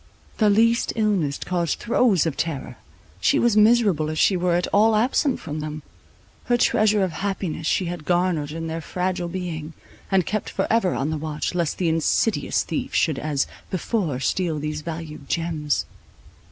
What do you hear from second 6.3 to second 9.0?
her treasure of happiness she had garnered in their